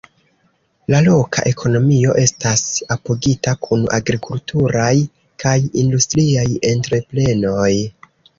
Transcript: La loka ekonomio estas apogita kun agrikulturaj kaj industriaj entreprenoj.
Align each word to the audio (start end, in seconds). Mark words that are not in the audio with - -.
La 0.91 1.01
loka 1.07 1.43
ekonomio 1.49 2.15
estas 2.21 2.63
apogita 2.95 3.53
kun 3.67 3.85
agrikulturaj 3.99 4.91
kaj 5.45 5.55
industriaj 5.85 6.47
entreprenoj. 6.73 7.69